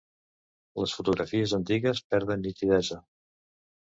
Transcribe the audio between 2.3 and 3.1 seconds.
nitidesa.